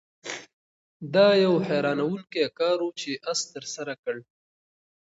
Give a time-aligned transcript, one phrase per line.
[1.13, 4.15] دا یو حیرانوونکی کار و چې آس ترسره کړ.